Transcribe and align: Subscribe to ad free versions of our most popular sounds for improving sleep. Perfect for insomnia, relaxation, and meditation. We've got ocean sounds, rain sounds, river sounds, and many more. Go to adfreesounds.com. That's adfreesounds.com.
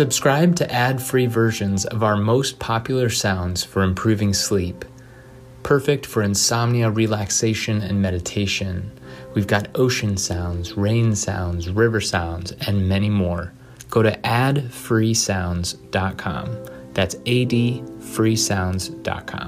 Subscribe 0.00 0.56
to 0.56 0.72
ad 0.72 0.96
free 1.02 1.26
versions 1.26 1.84
of 1.84 2.02
our 2.02 2.16
most 2.16 2.58
popular 2.58 3.10
sounds 3.10 3.62
for 3.62 3.82
improving 3.82 4.32
sleep. 4.32 4.86
Perfect 5.62 6.06
for 6.06 6.22
insomnia, 6.22 6.90
relaxation, 6.90 7.82
and 7.82 8.00
meditation. 8.00 8.90
We've 9.34 9.46
got 9.46 9.68
ocean 9.74 10.16
sounds, 10.16 10.74
rain 10.74 11.14
sounds, 11.14 11.68
river 11.68 12.00
sounds, 12.00 12.52
and 12.66 12.88
many 12.88 13.10
more. 13.10 13.52
Go 13.90 14.02
to 14.02 14.12
adfreesounds.com. 14.12 16.56
That's 16.94 17.16
adfreesounds.com. 17.16 19.39